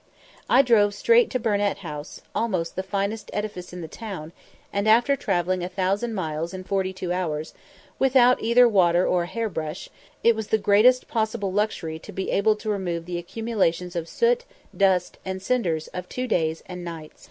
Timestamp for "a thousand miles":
5.63-6.55